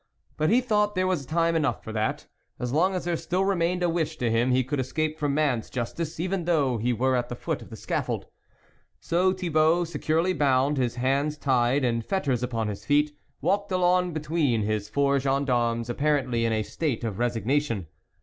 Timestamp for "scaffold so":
7.75-9.31